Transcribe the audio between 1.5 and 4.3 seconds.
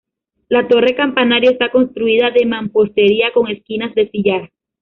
está construida de mampostería con esquinas de